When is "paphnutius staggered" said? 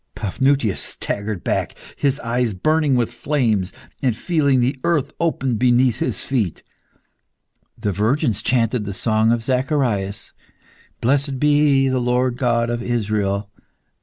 0.15-1.43